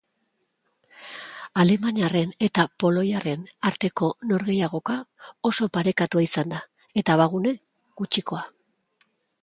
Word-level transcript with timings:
Alemaniarren 1.63 2.31
eta 2.47 2.65
poloiarren 2.83 3.45
arteko 3.71 4.09
norgehiagoka 4.33 4.97
oso 5.53 5.71
parekatua 5.79 6.27
izan 6.29 6.55
da, 6.57 6.67
eta 7.03 7.19
abagune 7.21 7.57
gutxikoa. 8.03 8.47